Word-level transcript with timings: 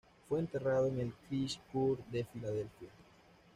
Fue 0.27 0.39
enterrado 0.39 0.87
en 0.87 0.97
la 0.97 1.05
"Christ 1.29 1.59
Church" 1.71 1.99
de 2.09 2.23
Filadelfia. 2.25 2.89